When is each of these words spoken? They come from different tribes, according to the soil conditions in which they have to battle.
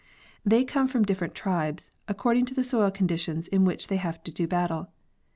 They 0.43 0.63
come 0.65 0.87
from 0.87 1.03
different 1.03 1.35
tribes, 1.35 1.91
according 2.07 2.45
to 2.45 2.55
the 2.55 2.63
soil 2.63 2.89
conditions 2.89 3.47
in 3.47 3.65
which 3.65 3.87
they 3.87 3.97
have 3.97 4.23
to 4.23 4.47
battle. 4.47 4.89